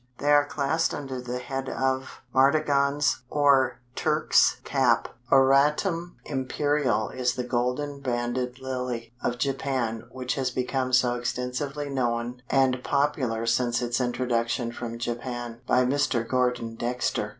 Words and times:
They 0.17 0.31
are 0.31 0.47
classed 0.47 0.95
under 0.95 1.21
the 1.21 1.37
head 1.37 1.69
of 1.69 2.23
MARTAGONS, 2.33 3.19
or 3.29 3.81
TURKS 3.93 4.55
CAP. 4.63 5.09
Auratum 5.31 6.15
Imperial 6.25 7.09
is 7.09 7.35
the 7.35 7.43
Golden 7.43 7.99
banded 7.99 8.57
Lily 8.59 9.13
of 9.21 9.37
Japan 9.37 10.05
which 10.09 10.33
has 10.33 10.49
become 10.49 10.91
so 10.91 11.13
extensively 11.13 11.87
known 11.87 12.41
and 12.49 12.83
popular 12.83 13.45
since 13.45 13.79
its 13.79 14.01
introduction 14.01 14.71
from 14.71 14.97
Japan 14.97 15.61
by 15.67 15.85
Mr. 15.85 16.27
Gordon 16.27 16.73
Dexter. 16.73 17.29